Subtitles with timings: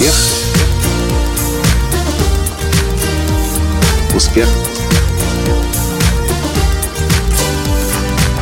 [0.00, 0.14] Успех.
[4.16, 4.48] Успех.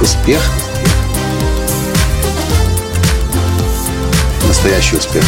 [0.01, 0.41] Успех.
[4.47, 5.25] Настоящий успех.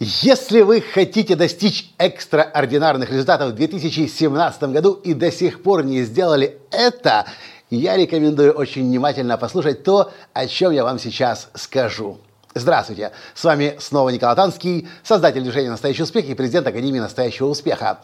[0.00, 6.58] Если вы хотите достичь экстраординарных результатов в 2017 году и до сих пор не сделали
[6.72, 7.26] это,
[7.70, 12.18] я рекомендую очень внимательно послушать то, о чем я вам сейчас скажу.
[12.58, 13.12] Здравствуйте!
[13.34, 17.98] С вами снова Николай Танский, создатель движения «Настоящий успех» и президент Академии «Настоящего успеха».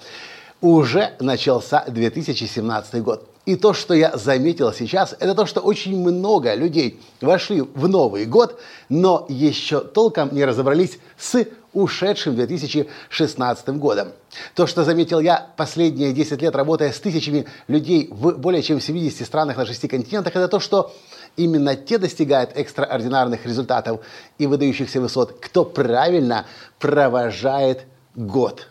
[0.61, 3.27] Уже начался 2017 год.
[3.47, 8.27] И то, что я заметил сейчас, это то, что очень много людей вошли в Новый
[8.27, 14.09] год, но еще толком не разобрались с ушедшим 2016 годом.
[14.55, 19.27] То, что заметил я последние 10 лет, работая с тысячами людей в более чем 70
[19.27, 20.95] странах на 6 континентах, это то, что
[21.37, 24.01] именно те достигают экстраординарных результатов
[24.39, 26.47] и выдающихся высот, кто правильно
[26.79, 28.69] провожает год.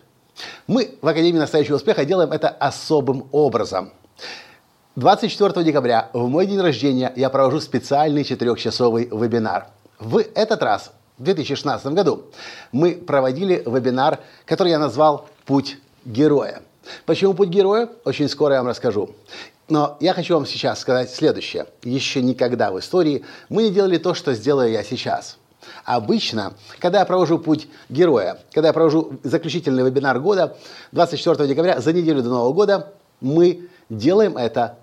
[0.66, 3.92] Мы в Академии настоящего успеха делаем это особым образом.
[4.96, 9.68] 24 декабря, в мой день рождения, я провожу специальный четырехчасовый вебинар.
[9.98, 12.24] В этот раз в 2016 году
[12.72, 16.62] мы проводили вебинар, который я назвал «Путь героя».
[17.06, 17.88] Почему путь героя?
[18.04, 19.10] Очень скоро я вам расскажу.
[19.72, 21.64] Но я хочу вам сейчас сказать следующее.
[21.82, 25.38] Еще никогда в истории мы не делали то, что сделаю я сейчас.
[25.86, 30.58] Обычно, когда я провожу путь героя, когда я провожу заключительный вебинар года,
[30.90, 32.92] 24 декабря, за неделю до Нового года,
[33.22, 34.76] мы делаем это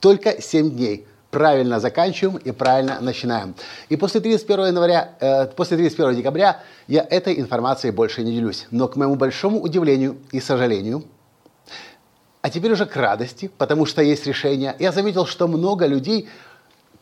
[0.00, 3.54] только 7 дней правильно заканчиваем и правильно начинаем.
[3.88, 8.66] И после 31 января, э, после 31 декабря я этой информацией больше не делюсь.
[8.72, 11.04] Но к моему большому удивлению и сожалению,
[12.48, 16.30] а теперь уже к радости, потому что есть решение, я заметил, что много людей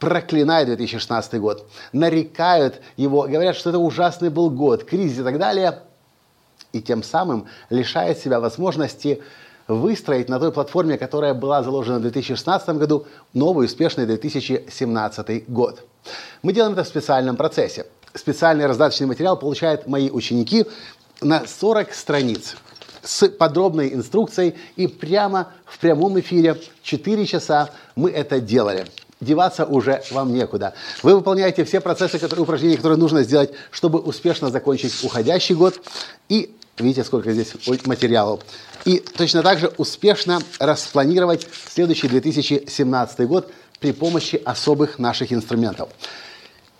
[0.00, 5.82] проклинают 2016 год, нарекают его, говорят, что это ужасный был год, кризис и так далее,
[6.72, 9.22] и тем самым лишают себя возможности
[9.68, 15.86] выстроить на той платформе, которая была заложена в 2016 году, новый успешный 2017 год.
[16.42, 17.86] Мы делаем это в специальном процессе.
[18.14, 20.66] Специальный раздаточный материал получают мои ученики
[21.20, 22.56] на 40 страниц
[23.06, 28.86] с подробной инструкцией и прямо в прямом эфире 4 часа мы это делали
[29.18, 30.74] деваться уже вам некуда.
[31.02, 35.80] Вы выполняете все процессы, которые, упражнения, которые нужно сделать, чтобы успешно закончить уходящий год.
[36.28, 37.54] И видите, сколько здесь
[37.86, 38.40] материалов
[38.84, 43.50] и точно так же успешно распланировать следующий 2017 год
[43.80, 45.88] при помощи особых наших инструментов.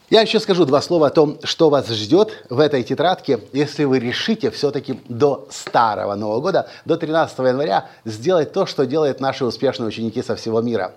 [0.09, 3.99] Я еще скажу два слова о том, что вас ждет в этой тетрадке, если вы
[3.99, 9.89] решите все-таки до старого Нового года, до 13 января, сделать то, что делают наши успешные
[9.89, 10.95] ученики со всего мира.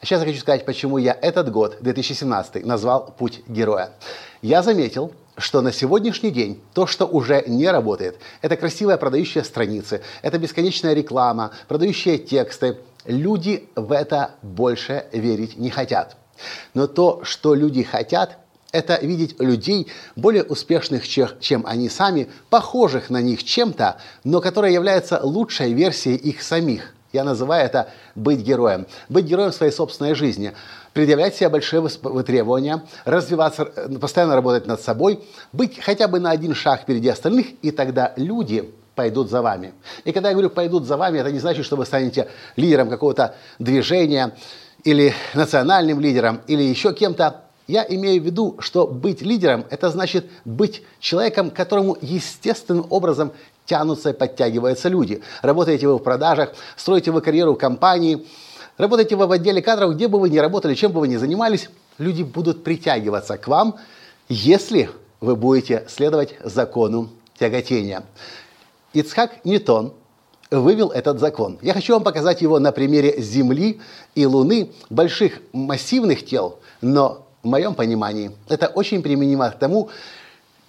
[0.00, 3.90] А сейчас я хочу сказать, почему я этот год, 2017, назвал «Путь героя».
[4.42, 10.02] Я заметил, что на сегодняшний день то, что уже не работает, это красивая продающая страницы,
[10.22, 12.78] это бесконечная реклама, продающие тексты.
[13.06, 16.16] Люди в это больше верить не хотят.
[16.74, 18.38] Но то, что люди хотят,
[18.72, 19.86] это видеть людей
[20.16, 26.42] более успешных, чем они сами, похожих на них чем-то, но которые являются лучшей версией их
[26.42, 26.92] самих.
[27.12, 28.86] Я называю это быть героем.
[29.08, 30.52] Быть героем своей собственной жизни
[30.92, 31.86] предъявлять себе большие
[32.26, 33.66] требования, развиваться,
[34.00, 35.22] постоянно работать над собой,
[35.52, 39.74] быть хотя бы на один шаг впереди остальных, и тогда люди пойдут за вами.
[40.04, 43.34] И когда я говорю «пойдут за вами», это не значит, что вы станете лидером какого-то
[43.58, 44.34] движения
[44.86, 47.42] или национальным лидером, или еще кем-то.
[47.66, 53.32] Я имею в виду, что быть лидером– это значит быть человеком, которому естественным образом
[53.66, 55.20] тянутся и подтягиваются люди.
[55.42, 58.26] Работаете вы в продажах, строите вы карьеру в компании–
[58.78, 61.70] Работаете вы в отделе кадров, где бы вы ни работали, чем бы вы ни занимались,
[61.96, 63.76] люди будут притягиваться к вам,
[64.28, 67.08] если вы будете следовать закону
[67.38, 68.04] тяготения.
[68.92, 69.94] Ицхак Ньютон
[70.50, 71.58] вывел этот закон.
[71.62, 73.80] Я хочу вам показать его на примере Земли
[74.14, 79.88] и Луны, больших массивных тел, но в моем понимании это очень применимо к тому,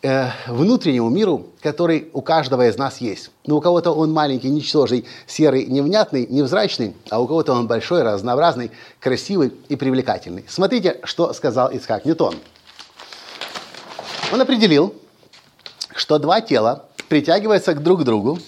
[0.02, 3.32] э, внутреннему миру, который у каждого из нас есть.
[3.46, 8.72] Но у кого-то он маленький, ничтожный, серый, невнятный, невзрачный, а у кого-то он большой, разнообразный,
[9.00, 10.46] красивый и привлекательный.
[10.48, 12.36] Смотрите, что сказал Исхак Ньютон.
[14.32, 14.94] Он определил,
[15.96, 18.40] что два тела притягиваются друг к другу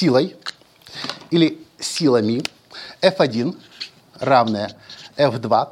[0.00, 0.34] силой
[1.30, 2.42] или силами
[3.02, 3.54] F1
[4.18, 4.70] равное
[5.18, 5.68] F2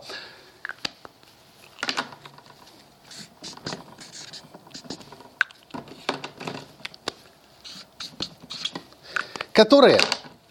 [9.54, 9.98] которые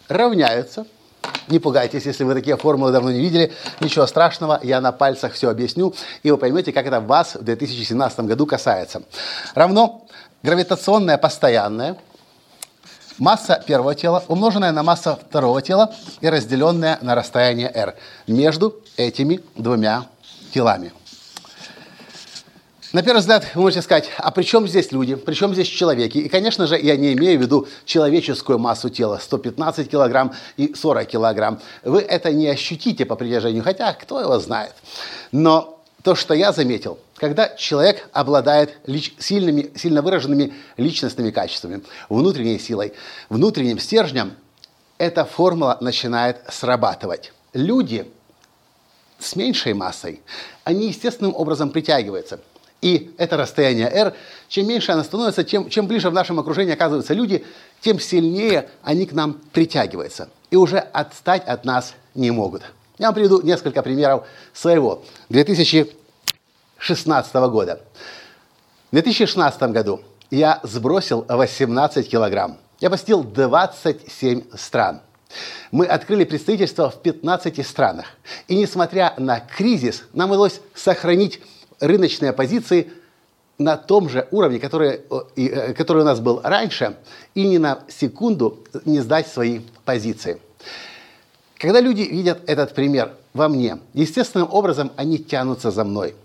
[0.07, 0.87] равняются
[1.47, 3.53] Не пугайтесь, если вы такие формулы давно не видели.
[3.79, 8.19] Ничего страшного, я на пальцах все объясню, и вы поймете, как это вас в 2017
[8.21, 9.03] году касается.
[9.55, 10.05] Равно
[10.43, 11.95] гравитационная постоянная
[13.17, 17.95] масса первого тела, умноженная на масса второго тела и разделенная на расстояние r
[18.27, 20.05] между этими двумя
[20.53, 20.91] телами.
[22.93, 26.19] На первый взгляд вы можете сказать, а при чем здесь люди, при чем здесь человеки?
[26.19, 31.05] И, конечно же, я не имею в виду человеческую массу тела, 115 килограмм и 40
[31.05, 31.59] килограмм.
[31.83, 34.73] Вы это не ощутите по притяжению, хотя кто его знает.
[35.33, 35.76] Но
[36.07, 42.93] то, что я заметил, когда человек обладает лич, сильными, сильно выраженными личностными качествами, внутренней силой,
[43.27, 44.31] внутренним стержнем,
[44.97, 47.33] эта формула начинает срабатывать.
[47.51, 48.09] Люди
[49.19, 50.21] с меньшей массой,
[50.63, 52.39] они естественным образом притягиваются.
[52.81, 54.13] И это расстояние r,
[54.47, 57.45] чем меньше оно становится, чем, чем ближе в нашем окружении оказываются люди,
[57.81, 60.29] тем сильнее они к нам притягиваются.
[60.51, 62.63] И уже отстать от нас не могут.
[62.97, 65.03] Я вам приведу несколько примеров своего
[66.77, 67.81] 2016 года.
[68.91, 72.57] В 2016 году я сбросил 18 килограмм.
[72.79, 75.01] Я посетил 27 стран.
[75.71, 78.05] Мы открыли представительство в 15 странах.
[78.47, 81.41] И несмотря на кризис, нам удалось сохранить
[81.79, 82.91] рыночные позиции
[83.57, 85.01] на том же уровне, который,
[85.35, 86.95] э, который у нас был раньше,
[87.33, 90.39] и ни на секунду не сдать свои позиции.
[91.57, 96.15] Когда люди видят этот пример во мне, естественным образом они тянутся за мной.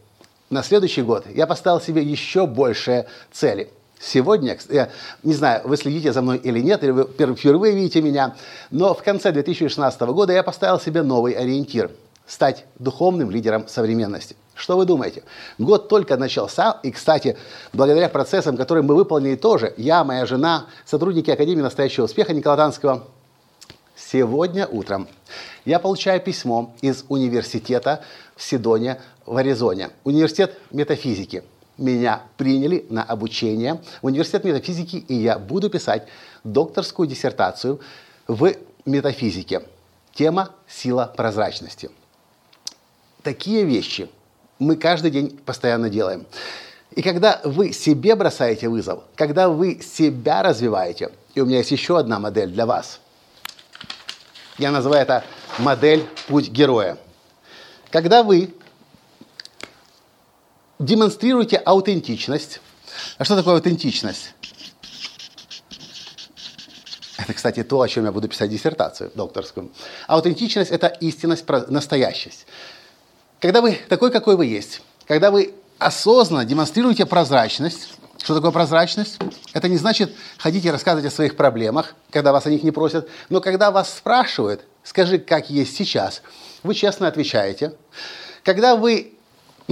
[0.53, 3.71] На следующий год я поставил себе еще большие цели.
[3.99, 4.91] Сегодня, я
[5.23, 8.35] не знаю, вы следите за мной или нет, или вы впервые видите меня,
[8.71, 11.91] но в конце 2016 года я поставил себе новый ориентир–
[12.27, 14.37] стать духовным лидером современности.
[14.55, 15.23] Что вы думаете?
[15.57, 17.39] Год только начался, и, кстати,
[17.73, 23.05] благодаря процессам, которые мы выполнили тоже, я, моя жена, сотрудники Академии настоящего успеха Никола Танского,
[23.97, 25.09] сегодня утром
[25.65, 28.05] я получаю письмо из университета
[28.37, 31.43] в Сидоне в Аризоне, университет метафизики.
[31.79, 36.07] Меня приняли на обучение в университет метафизики, и я буду писать
[36.45, 37.81] докторскую диссертацию
[38.29, 38.55] в
[38.85, 39.63] метафизике.
[40.15, 41.91] Тема «Сила прозрачности».
[43.23, 44.09] Такие вещи–
[44.63, 46.25] мы каждый день постоянно делаем.
[46.93, 51.99] И когда вы себе бросаете вызов, когда вы себя развиваете, и у меня есть еще
[51.99, 53.01] одна модель для вас.
[54.59, 55.25] Я называю это
[55.59, 56.99] модель «Путь героя».
[57.91, 58.55] Когда вы
[60.83, 62.61] демонстрируете аутентичность.
[63.19, 64.35] А что такое аутентичность?
[67.17, 69.71] Это, кстати, то, о чем я буду писать диссертацию докторскую.
[70.09, 72.47] Аутентичность– это истинность, настоящесть.
[73.41, 79.19] Когда вы такой, какой вы есть, когда вы осознанно демонстрируете прозрачность, что такое прозрачность?
[79.53, 83.09] Это не значит ходить и рассказывать о своих проблемах, когда вас о них не просят,
[83.29, 86.23] но когда вас спрашивают, скажи, как есть сейчас,
[86.63, 87.75] вы честно отвечаете.
[88.45, 89.15] Когда вы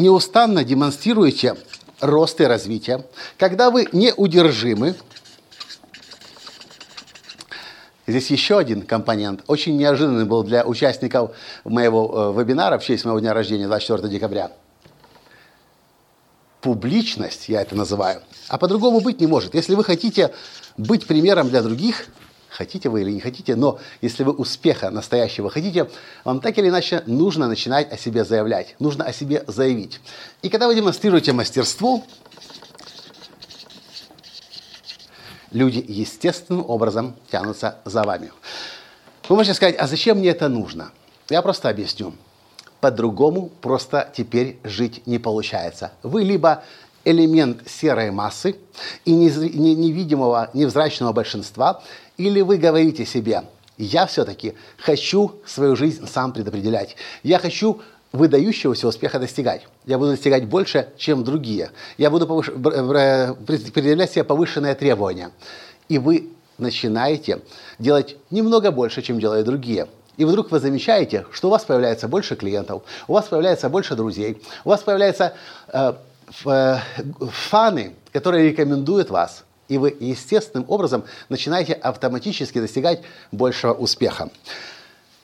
[0.02, 1.56] неустанно демонстрируете
[2.00, 3.04] рост и развитие,
[3.38, 4.96] когда вы неудержимы,
[8.06, 11.30] Здесь еще один компонент, очень неожиданный был для участников
[11.62, 14.50] моего э, вебинара в честь моего дня рождения, 24 декабря.
[16.60, 19.54] Публичность, я это называю, а по-другому быть не может.
[19.54, 20.34] Если вы хотите
[20.76, 22.06] быть примером для других,
[22.50, 25.88] хотите вы или не хотите, но если вы успеха настоящего хотите,
[26.24, 30.00] вам так или иначе нужно начинать о себе заявлять, нужно о себе заявить.
[30.42, 32.04] И когда вы демонстрируете мастерство,
[35.50, 38.32] люди естественным образом тянутся за вами.
[39.28, 40.90] Вы можете сказать, а зачем мне это нужно?
[41.28, 42.12] Я просто объясню.
[42.80, 45.92] По-другому просто теперь жить не получается.
[46.02, 46.64] Вы либо
[47.04, 48.56] элемент серой массы
[49.04, 51.82] и невидимого, невзрачного большинства,
[52.20, 53.44] или вы говорите себе,
[53.78, 56.96] я все-таки хочу свою жизнь сам предопределять.
[57.22, 57.80] Я хочу
[58.12, 59.66] выдающегося успеха достигать.
[59.86, 61.70] Я буду достигать больше, чем другие.
[61.96, 62.46] Я буду повыш...
[62.48, 65.30] предъявлять себе повышенные требования.
[65.88, 67.40] И вы начинаете
[67.78, 69.86] делать немного больше, чем делают другие.
[70.18, 74.42] И вдруг вы замечаете, что у вас появляется больше клиентов, у вас появляется больше друзей,
[74.66, 75.32] у вас появляются
[75.72, 75.94] э,
[76.44, 76.76] э,
[77.48, 79.44] фаны, которые рекомендуют вас.
[79.70, 84.28] И вы естественным образом начинаете автоматически достигать большего успеха.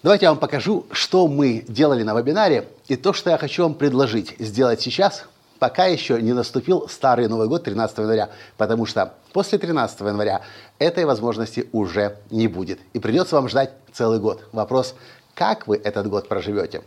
[0.05, 3.75] Давайте я вам покажу, что мы делали на вебинаре и то, что я хочу вам
[3.75, 5.25] предложить сделать сейчас,
[5.59, 10.43] пока еще не наступил старый Новый год 13 января, потому что после 13 января
[10.79, 12.79] этой возможности уже не будет.
[12.93, 14.45] И придется вам ждать целый год.
[14.53, 14.95] Вопрос,
[15.35, 16.83] как вы этот год проживете?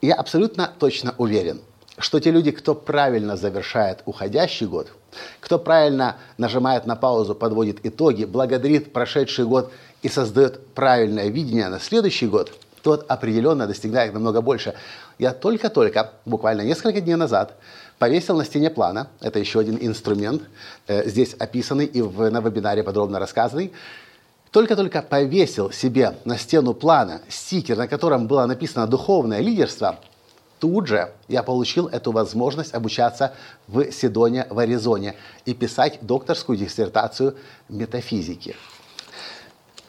[0.00, 1.60] Я абсолютно точно уверен,
[1.98, 4.88] что те люди, кто правильно завершает уходящий год,
[5.40, 11.80] кто правильно нажимает на паузу, подводит итоги, благодарит прошедший год и создает правильное видение на
[11.80, 12.52] следующий год,
[12.82, 14.74] тот определенно достигает намного больше.
[15.18, 17.56] Я только-только, буквально несколько дней назад,
[17.98, 20.42] повесил на стене плана, это еще один инструмент,
[20.86, 23.72] э, здесь описанный и на вебинаре подробно рассказанный,
[24.52, 29.98] только-только повесил себе на стену плана стикер, на котором было написано «Духовное лидерство»,
[30.58, 33.34] тут же я получил эту возможность обучаться
[33.66, 37.36] в Сидоне, в Аризоне и писать докторскую диссертацию
[37.68, 38.56] метафизики.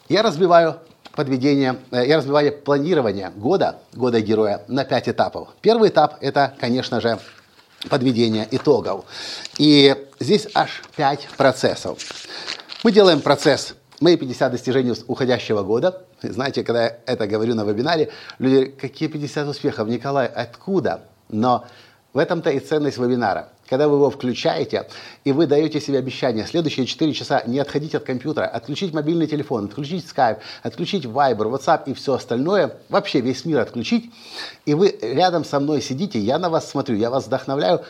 [0.08, 0.80] Я разбиваю
[1.14, 5.50] подведение, э, я разбиваю планирование года, года героя на пять этапов.
[5.62, 7.20] Первый этап– это, конечно же,
[7.90, 9.06] подведение итогов.
[9.58, 12.00] И здесь аж пять процессов.
[12.84, 16.04] Мы делаем процесс Мои 50 достижений уходящего года.
[16.22, 18.10] Знаете, когда я это говорю на вебинаре,
[18.40, 21.02] люди говорят, какие 50 успехов, Николай, откуда?
[21.30, 21.66] Но
[22.14, 23.50] в этом-то и ценность вебинара.
[23.70, 24.88] Когда вы его включаете,
[25.24, 29.66] и вы даете себе обещание следующие 4 часа не отходить от компьютера, отключить мобильный телефон,
[29.66, 34.12] отключить Skype, отключить Viber, WhatsApp и все остальное, вообще весь мир отключить,
[34.66, 37.86] и вы рядом со мной сидите, я на вас смотрю, я вас вдохновляю,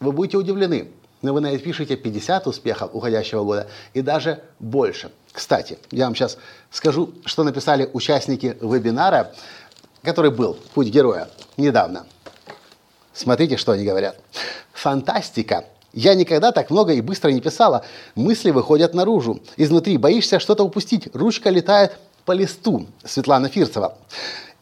[0.00, 0.90] вы будете удивлены
[1.22, 5.10] но вы напишите 50 успехов уходящего года и даже больше.
[5.32, 6.36] Кстати, я вам сейчас
[6.70, 9.32] скажу, что написали участники вебинара,
[10.02, 12.06] который был «Путь героя» недавно.
[13.14, 14.18] Смотрите, что они говорят.
[14.72, 15.64] Фантастика.
[15.92, 17.84] Я никогда так много и быстро не писала.
[18.14, 19.40] Мысли выходят наружу.
[19.56, 21.08] Изнутри боишься что-то упустить.
[21.14, 22.86] Ручка летает по листу.
[23.04, 23.98] Светлана Фирцева.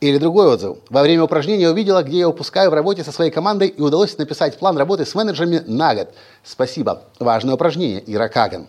[0.00, 0.78] Или другой отзыв.
[0.88, 4.58] Во время упражнения увидела, где я упускаю в работе со своей командой и удалось написать
[4.58, 6.08] план работы с менеджерами на год.
[6.42, 7.02] Спасибо.
[7.18, 8.02] Важное упражнение.
[8.06, 8.66] Ира Каган.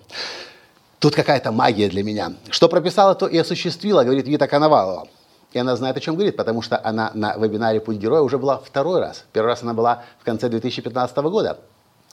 [0.99, 2.33] Тут какая-то магия для меня.
[2.49, 5.07] Что прописала, то и осуществила, говорит Вита Коновалова.
[5.53, 8.57] И она знает, о чем говорит, потому что она на вебинаре «Путь героя» уже была
[8.57, 9.23] второй раз.
[9.31, 11.59] Первый раз она была в конце 2015 года.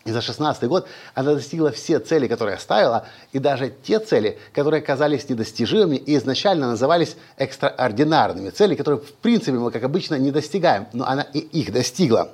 [0.08, 4.80] И за 2016 год она достигла все цели, которые ставила, и даже те цели, которые
[4.80, 8.48] казались недостижимыми и изначально назывались экстраординарными.
[8.48, 12.30] Цели, которые, в принципе, мы, как обычно, не достигаем, но она и их достигла.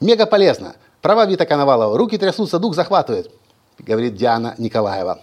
[0.00, 0.74] Мега полезно.
[1.00, 1.96] Права Вита Коновалова.
[1.96, 3.30] Руки трясутся, дух захватывает,
[3.78, 5.20] говорит Диана Николаева.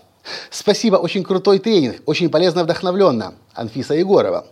[0.49, 3.35] Спасибо, очень крутой тренинг, очень полезно, вдохновленно.
[3.53, 4.47] Анфиса Егорова.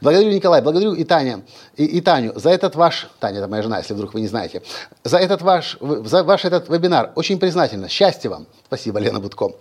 [0.00, 1.42] Благодарю, Николай, благодарю и Таня,
[1.76, 4.62] и, и Таню за этот ваш, Таня, это моя жена, если вдруг вы не знаете,
[5.02, 7.12] за этот ваш, за ваш этот вебинар.
[7.14, 7.88] Очень признательна.
[7.88, 8.46] Счастья вам.
[8.66, 9.52] Спасибо, Лена Будко.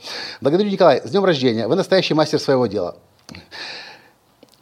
[0.42, 1.68] Благодарю, Николай, с днем рождения.
[1.68, 2.96] Вы настоящий мастер своего дела.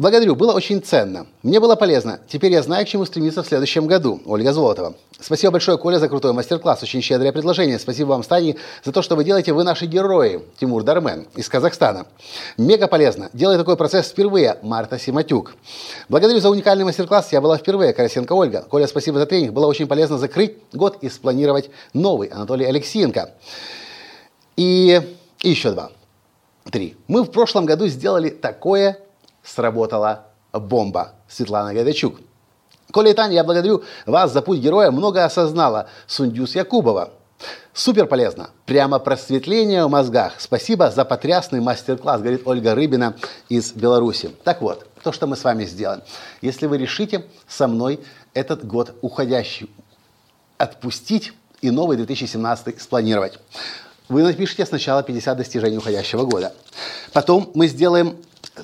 [0.02, 1.28] Благодарю, было очень ценно.
[1.44, 2.22] Мне было полезно.
[2.28, 4.20] Теперь я знаю, к чему стремиться в следующем году.
[4.26, 4.96] Ольга Золотова.
[5.20, 6.82] Спасибо большое, Коля, за крутой мастер-класс.
[6.82, 7.78] Очень щедрое предложение.
[7.78, 9.54] Спасибо вам, Стани, за то, что вы делаете.
[9.54, 10.42] Вы наши герои.
[10.60, 12.08] Тимур Дармен из Казахстана.
[12.58, 13.30] Мега полезно.
[13.34, 14.58] Делаю такой процесс впервые.
[14.64, 15.54] Марта Симатюк.
[16.10, 17.32] Благодарю за уникальный мастер-класс.
[17.32, 17.94] Я была впервые.
[17.94, 18.66] Карасенко Ольга.
[18.68, 19.54] Коля, спасибо за тренинг.
[19.54, 22.30] Было очень полезно закрыть год и спланировать новый.
[22.30, 23.36] Анатолий Алексеенко.
[24.58, 25.00] И,
[25.44, 25.92] и еще два.
[26.72, 26.98] Три.
[27.08, 28.98] Мы в прошлом году сделали такое
[29.44, 31.14] сработала бомба.
[31.28, 32.20] Светлана Гайдачук.
[32.92, 34.92] Коля и Таня, я благодарю вас за путь героя.
[34.92, 35.88] Много осознала.
[36.08, 37.12] Сундюс Якубова.
[37.74, 38.50] Супер полезно.
[38.66, 40.34] Прямо просветление в мозгах.
[40.40, 43.16] Спасибо за потрясный мастер-класс, говорит Ольга Рыбина
[43.50, 44.32] из Беларуси.
[44.44, 46.02] Так вот, то, что мы с вами сделаем.
[46.42, 48.02] Если вы решите со мной
[48.34, 49.70] этот год уходящий
[50.58, 53.40] отпустить и новый 2017 спланировать.
[54.10, 56.54] Вы напишите сначала 50 достижений уходящего года.
[57.14, 58.18] Потом мы сделаем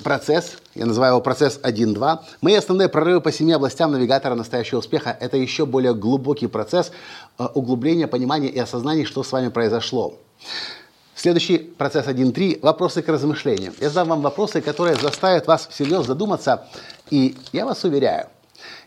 [0.03, 2.19] процесс, я называю его процесс 1-2.
[2.41, 6.91] Мои основные прорывы по семи областям навигатора настоящего успеха– это еще более глубокий процесс
[7.37, 10.15] э, углубления, понимания и осознания, что с вами произошло.
[11.15, 13.73] Следующий процесс 1.3– вопросы к размышлению.
[13.79, 16.67] Я задам вам вопросы, которые заставят вас всерьез задуматься.
[17.09, 18.27] И я вас уверяю,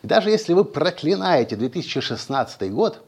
[0.03, 3.03] даже если вы проклинаете 2016 год,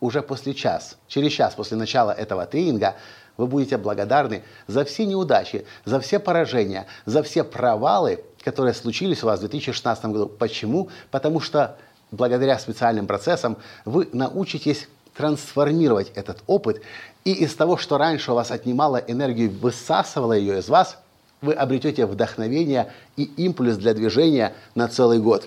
[0.00, 2.96] уже после час, через час после начала этого тренинга–
[3.36, 9.26] вы будете благодарны за все неудачи, за все поражения, за все провалы, которые случились у
[9.26, 10.26] вас в 2016 году.
[10.26, 10.88] Почему?
[11.10, 11.76] Потому что
[12.10, 16.82] благодаря специальным процессам вы научитесь трансформировать этот опыт,
[17.24, 20.98] и из того, что раньше у вас отнимало энергию, высасывало ее из вас,
[21.40, 25.46] вы обретете вдохновение и импульс для движения на целый год.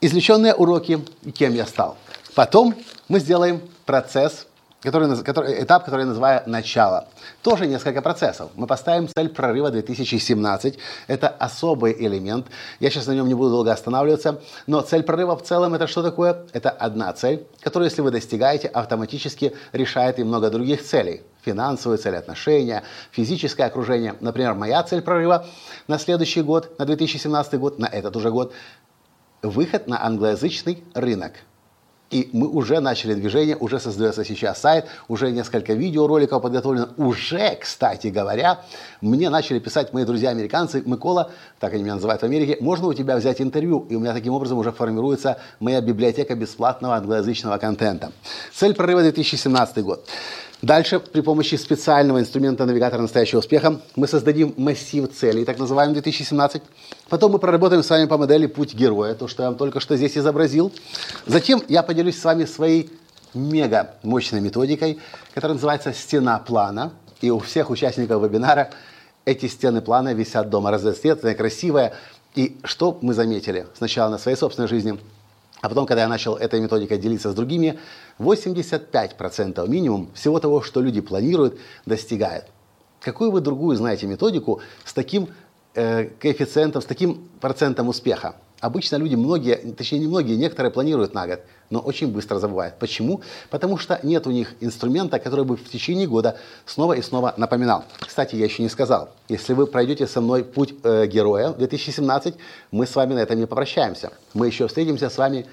[0.00, 1.00] Извлеченные уроки,
[1.34, 1.96] кем я стал.
[2.34, 2.74] Потом
[3.08, 4.46] мы сделаем процесс
[4.82, 7.08] который, который, этап, который я называю «начало».
[7.42, 8.50] Тоже несколько процессов.
[8.56, 10.78] Мы поставим цель прорыва 2017.
[11.06, 12.46] Это особый элемент.
[12.80, 14.40] Я сейчас на нем не буду долго останавливаться.
[14.66, 16.44] Но цель прорыва в целом это что такое?
[16.52, 21.22] Это одна цель, которую, если вы достигаете, автоматически решает и много других целей.
[21.42, 24.14] Финансовые цели, отношения, физическое окружение.
[24.20, 25.46] Например, моя цель прорыва
[25.88, 28.52] на следующий год, на 2017 год, на этот уже год,
[29.42, 31.32] выход на англоязычный рынок–
[32.12, 36.88] И мы уже начали движение, уже создается сейчас сайт, уже несколько видеороликов подготовлено.
[36.98, 38.60] Уже, кстати говоря,
[39.00, 43.16] мне начали писать мои друзья-американцы, Микола, так они меня называют в Америке, можно у тебя
[43.16, 43.86] взять интервью?
[43.88, 48.12] И у меня таким образом уже формируется моя библиотека бесплатного англоязычного контента.
[48.52, 50.06] Цель прорыва 2017 год.
[50.62, 56.62] Дальше при помощи специального инструмента навигатора настоящего успеха мы создадим массив целей, так называемый 2017.
[57.08, 59.96] Потом мы проработаем с вами по модели «Путь героя», то, что я вам только что
[59.96, 60.72] здесь изобразил.
[61.26, 62.90] Затем я поделюсь с вами своей
[63.34, 65.00] мега мощной методикой,
[65.34, 66.92] которая называется «Стена плана».
[67.20, 68.70] И у всех участников вебинара
[69.24, 71.92] эти стены плана висят дома разноцветные, красивые.
[72.36, 74.96] И что мы заметили сначала на своей собственной жизни–
[75.62, 77.78] а потом, когда я начал этой методикой делиться с другими,
[78.18, 82.46] 85% минимум всего того, что люди планируют, достигают.
[83.00, 85.28] Какую вы другую знаете методику с таким
[85.74, 88.34] э, коэффициентом, с таким процентом успеха?
[88.58, 91.40] Обычно люди, многие, точнее не многие, некоторые планируют на год,
[91.72, 92.78] но очень быстро забывают.
[92.78, 93.22] Почему?
[93.48, 96.36] Потому что нет у них инструмента, который бы в течение года
[96.66, 97.84] снова и снова напоминал.
[97.98, 102.34] Кстати, я еще не сказал, если вы пройдете со мной путь э, героя 2017,
[102.72, 104.12] мы с вами на этом не попрощаемся.
[104.34, 105.46] Мы еще встретимся с вами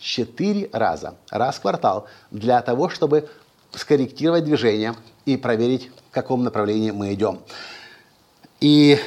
[0.00, 3.28] четыре раза, раз в квартал, для того, чтобы
[3.70, 7.38] скорректировать движение и проверить, в каком направлении мы идем.
[8.60, 8.98] И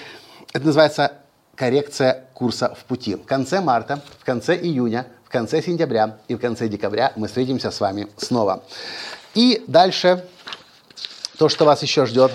[0.54, 1.12] это называется
[1.56, 3.16] коррекция курса в пути.
[3.16, 7.70] В конце марта, в конце июня, в конце сентября и в конце декабря мы встретимся
[7.70, 8.64] с вами снова.
[9.36, 10.24] И дальше
[11.38, 12.32] то, что вас еще ждет.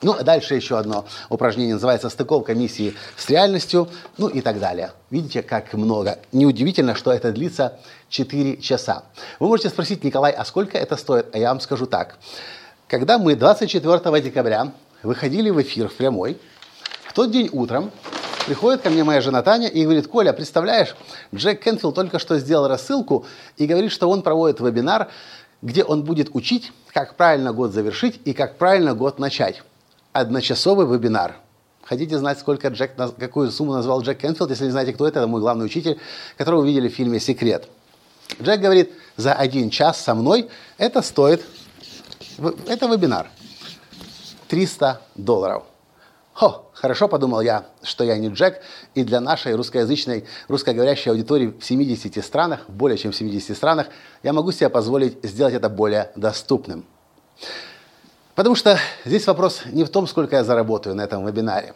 [0.00, 4.92] Ну, дальше еще одно упражнение называется «Стыковка миссии с реальностью», ну и так далее.
[5.10, 6.20] Видите, как много.
[6.30, 7.80] Неудивительно, что это длится
[8.10, 9.02] 4 часа.
[9.40, 11.34] Вы можете спросить, Николай, а сколько это стоит?
[11.34, 12.16] А я вам скажу так.
[12.86, 16.38] Когда мы 24 декабря выходили в эфир в прямой,
[17.12, 17.90] тот день утром
[18.46, 20.94] приходит ко мне моя жена Таня и говорит, Коля, представляешь,
[21.34, 23.26] Джек Кенфилд только что сделал рассылку
[23.56, 25.08] и говорит, что он проводит вебинар,
[25.62, 29.62] где он будет учить, как правильно год завершить и как правильно год начать.
[30.12, 31.36] Одночасовый вебинар.
[31.82, 34.50] Хотите знать, сколько Джек, какую сумму назвал Джек Кенфилд?
[34.50, 35.98] Если не знаете, кто это, это мой главный учитель,
[36.36, 37.68] которого вы видели в фильме «Секрет».
[38.40, 41.44] Джек говорит, за один час со мной это стоит,
[42.66, 43.28] это вебинар,
[44.48, 45.64] 300 долларов.
[46.36, 48.60] Хо, хорошо, подумал я, что я не Джек,
[48.94, 53.86] и для нашей русскоязычной, русскоговорящей аудитории в 70 странах, более чем в 70 странах,
[54.22, 56.84] я могу себе позволить сделать это более доступным.
[58.34, 61.72] Потому что здесь вопрос не в том, сколько я заработаю на этом вебинаре.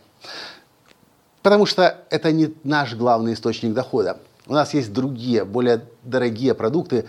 [1.41, 4.19] Потому что это не наш главный источник дохода.
[4.47, 7.07] У нас есть другие, более дорогие продукты,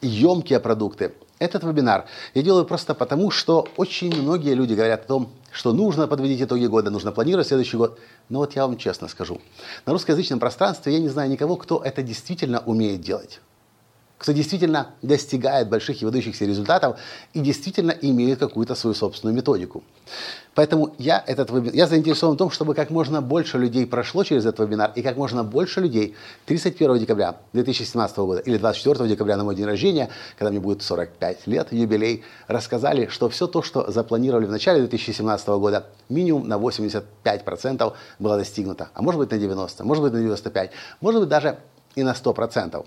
[0.00, 1.14] емкие продукты.
[1.42, 2.04] Этот вебинар.
[2.34, 6.66] Я делаю просто потому, что очень многие люди говорят о том, что нужно подводить итоги
[6.66, 7.98] года, нужно планировать следующий год.
[8.28, 9.40] Но вот я вам честно скажу,
[9.84, 13.40] на русскоязычном пространстве я не знаю никого, кто это действительно умеет делать
[14.22, 16.96] кто действительно достигает больших и выдающихся результатов
[17.34, 19.82] и действительно имеет какую-то свою собственную методику.
[20.54, 24.68] Поэтому я, этот, я заинтересован в том, чтобы как можно больше людей прошло через этот
[24.68, 26.14] вебинар, и как можно больше людей
[26.46, 30.08] 31 декабря 2017 года или 24 декабря на мой день рождения,
[30.38, 35.48] когда мне будет 45 лет, юбилей, рассказали, что все то, что запланировали в начале 2017
[35.48, 38.90] года, минимум на 85% было достигнуто.
[38.94, 41.58] А может быть на 90, может быть на 95, может быть даже
[41.94, 42.84] и на 100%.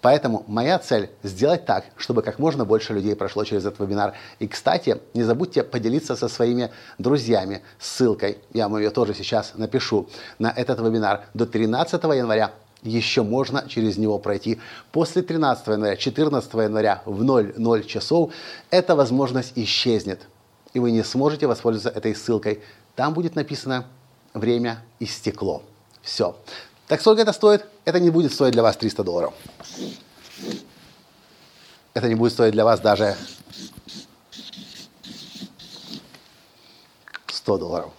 [0.00, 4.14] Поэтому моя цель сделать так, чтобы как можно больше людей прошло через этот вебинар.
[4.38, 10.08] И, кстати, не забудьте поделиться со своими друзьями ссылкой, я вам ее тоже сейчас напишу,
[10.38, 14.60] на этот вебинар до 13 января еще можно через него пройти.
[14.92, 18.32] После 13 января, 14 января в 00 часов
[18.70, 20.22] эта возможность исчезнет.
[20.74, 22.62] И вы не сможете воспользоваться этой ссылкой.
[22.94, 23.86] Там будет написано
[24.34, 25.62] «Время истекло».
[26.02, 26.36] Все.
[26.88, 27.66] Так сколько это стоит?
[27.84, 29.34] Это не будет стоить для вас 300 долларов.
[31.92, 33.14] Это не будет стоить для вас даже
[37.28, 37.92] 100 долларов.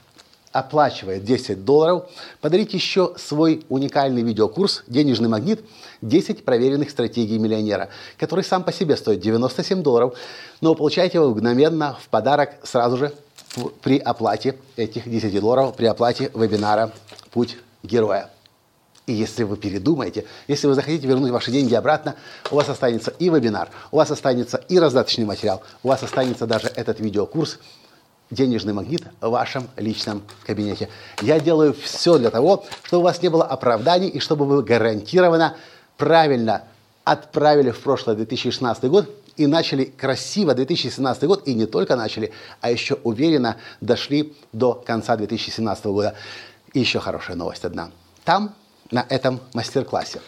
[0.58, 2.08] оплачивает 10 долларов,
[2.40, 5.62] подарить еще свой уникальный видеокурс «Денежный магнит.
[6.02, 7.88] 10 проверенных стратегий миллионера»,
[8.18, 10.14] который сам по себе стоит 97 долларов,
[10.60, 13.12] но получаете его мгновенно в подарок сразу же
[13.82, 16.92] при оплате этих 10 долларов, при оплате вебинара
[17.32, 18.30] «Путь героя».
[19.06, 22.16] И если вы передумаете, если вы захотите вернуть ваши деньги обратно,
[22.50, 26.68] у вас останется и вебинар, у вас останется и раздаточный материал, у вас останется даже
[26.68, 27.58] этот видеокурс
[28.30, 30.88] «Денежный магнит» в вашем личном кабинете.
[31.20, 35.56] Я делаю все для того, чтобы у вас не было оправданий и чтобы вы гарантированно
[35.96, 36.64] правильно
[37.04, 42.70] отправили в прошлое 2016 год и начали красиво 2017 год, и не только начали, а
[42.70, 46.14] еще уверенно дошли до конца 2017 года.
[46.72, 47.90] И еще хорошая новость одна.
[48.24, 48.54] Там,
[48.90, 50.20] на этом мастер-классе,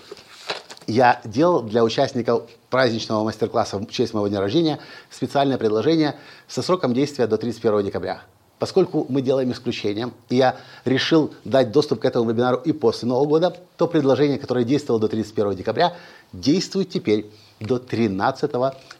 [0.88, 6.16] я делал для участников праздничного мастер-класса в честь моего дня рождения специальное предложение
[6.48, 8.22] со сроком действия до 31 декабря.
[8.58, 13.26] Поскольку мы делаем исключение, и я решил дать доступ к этому вебинару и после Нового
[13.26, 15.94] года, то предложение, которое действовало до 31 декабря,
[16.32, 18.50] действует теперь до 13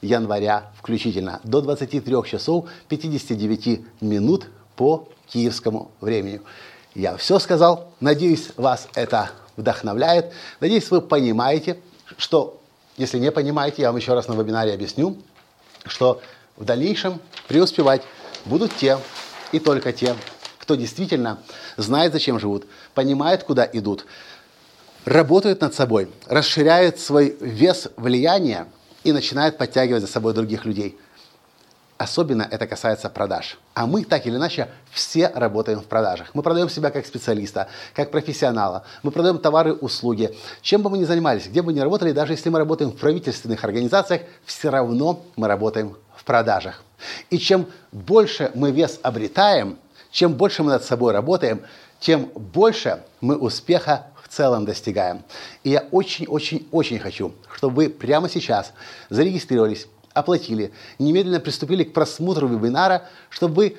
[0.02, 4.46] января включительно, до 23 часов 59 минут
[4.76, 6.40] по киевскому времени.
[6.94, 7.88] Я все сказал.
[8.00, 10.32] Надеюсь, вас это вдохновляет.
[10.60, 11.78] Надеюсь, вы понимаете,
[12.16, 12.60] что,
[12.96, 15.18] если не понимаете, я вам еще раз на вебинаре объясню,
[15.84, 16.22] что
[16.56, 18.02] в дальнейшем преуспевать
[18.44, 18.98] будут те
[19.52, 20.14] и только те,
[20.58, 21.40] кто действительно
[21.76, 24.06] знает, зачем живут, понимает, куда идут,
[25.04, 28.68] работают над собой, расширяют свой вес влияния
[29.02, 30.96] и начинают подтягивать за собой других людей.
[31.98, 33.58] Особенно это касается продаж.
[33.74, 36.30] А мы так или иначе все работаем в продажах.
[36.32, 38.84] Мы продаем себя как специалиста, как профессионала.
[39.02, 40.32] Мы продаем товары, услуги.
[40.62, 43.64] Чем бы мы ни занимались, где бы ни работали, даже если мы работаем в правительственных
[43.64, 46.84] организациях, все равно мы работаем в продажах.
[47.30, 49.76] И чем больше мы вес обретаем,
[50.12, 51.62] чем больше мы над собой работаем,
[51.98, 55.24] тем больше мы успеха в целом достигаем.
[55.64, 58.72] И я очень-очень-очень хочу, чтобы вы прямо сейчас
[59.10, 63.76] зарегистрировались, оплатили, немедленно приступили к просмотру вебинара, чтобы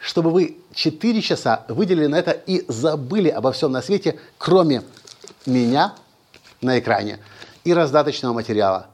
[0.00, 4.82] чтобы вы 4 часа выделили на это и забыли обо всем на свете, кроме
[5.46, 5.94] меня
[6.60, 7.18] на экране
[7.64, 8.86] и раздаточного материала.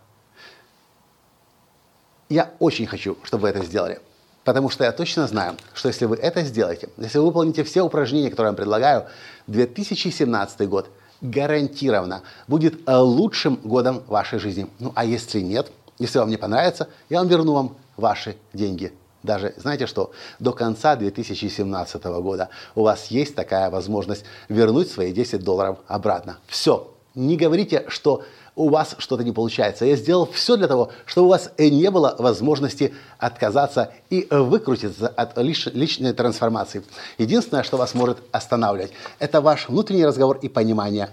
[2.31, 4.01] Я очень хочу, чтобы вы это сделали.
[4.45, 8.31] Потому что я точно знаю, что если вы это сделаете, если вы выполните все упражнения,
[8.31, 9.07] которые я вам предлагаю,
[9.47, 10.91] 2017 год
[11.23, 14.69] гарантированно будет э, лучшим годом вашей жизни.
[14.79, 18.93] Ну а если нет, если вам не понравится, я вам верну вам ваши деньги.
[19.23, 25.43] Даже, знаете что, до конца 2017 года у вас есть такая возможность вернуть свои 10
[25.45, 26.39] долларов обратно.
[26.49, 26.93] Все.
[27.15, 28.23] Не говорите, что
[28.55, 29.85] у вас что-то не получается.
[29.85, 35.37] Я сделал все для того, чтобы у вас не было возможности отказаться и выкрутиться от
[35.39, 36.83] личной трансформации.
[37.19, 41.11] Единственное, что вас может останавливать, это ваш внутренний разговор и понимание.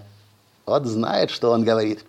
[0.66, 2.04] Вот знает, что он говорит.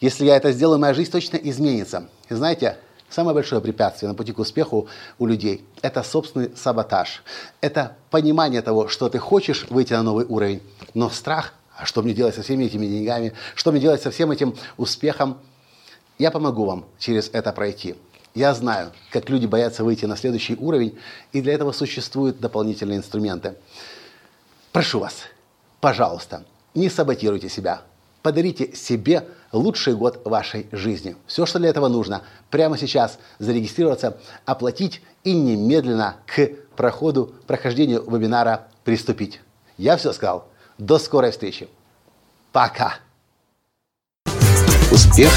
[0.00, 2.08] Если я это сделаю, моя жизнь точно изменится.
[2.28, 2.78] И знаете,
[3.12, 7.22] Самое большое препятствие на пути к успеху у людей– это собственный саботаж.
[7.60, 10.62] Это понимание того, что ты хочешь выйти на новый уровень,
[10.94, 13.32] но страх а что мне делать со всеми этими деньгами?
[13.56, 15.38] Что мне делать со всем этим успехом?
[16.16, 17.96] Я помогу вам через это пройти.
[18.34, 20.96] Я знаю, как люди боятся выйти на следующий уровень,
[21.32, 23.56] и для этого существуют дополнительные инструменты.
[24.70, 25.24] Прошу вас,
[25.80, 27.82] пожалуйста, не саботируйте себя.
[28.22, 31.16] Подарите себе лучший год вашей жизни.
[31.26, 38.68] Все, что для этого нужно, прямо сейчас зарегистрироваться, оплатить и немедленно к проходу, прохождению вебинара
[38.84, 39.40] приступить.
[39.76, 40.46] Я все сказал.
[40.82, 41.68] До скорой встречи.
[42.50, 42.96] Пока.
[44.90, 45.30] Успех.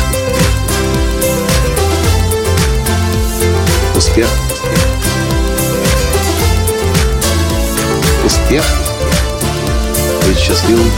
[3.96, 4.28] Успех.
[8.26, 8.66] Успех.
[10.26, 10.90] Быть счастливым,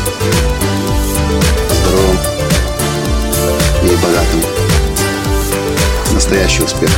[1.81, 2.17] здоровым
[3.83, 4.41] и богатым.
[6.13, 6.89] Настоящий успех.